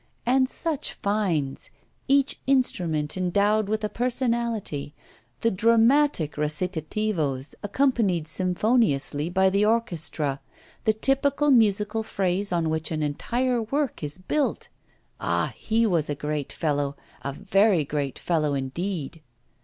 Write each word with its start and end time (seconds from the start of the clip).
And 0.25 0.49
such 0.49 0.93
finds! 0.93 1.69
each 2.07 2.39
instrument 2.47 3.15
endowed 3.17 3.69
with 3.69 3.83
a 3.83 3.87
personality, 3.87 4.95
the 5.41 5.51
dramatic 5.51 6.37
recitatives 6.37 7.53
accompanied 7.61 8.27
symphoniously 8.27 9.29
by 9.29 9.51
the 9.51 9.63
orchestra 9.63 10.41
the 10.85 10.93
typical 10.93 11.51
musical 11.51 12.01
phrase 12.01 12.51
on 12.51 12.71
which 12.71 12.89
an 12.89 13.03
entire 13.03 13.61
work 13.61 14.01
is 14.03 14.17
built! 14.17 14.69
Ah! 15.19 15.53
he 15.55 15.85
was 15.85 16.09
a 16.09 16.15
great 16.15 16.51
fellow 16.51 16.95
a 17.21 17.31
very 17.31 17.83
great 17.85 18.17
fellow 18.17 18.55
indeed! 18.55 19.21